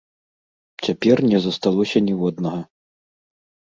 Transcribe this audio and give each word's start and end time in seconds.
Цяпер 0.87 1.17
не 1.33 1.43
засталося 1.45 2.05
ніводнага. 2.09 2.61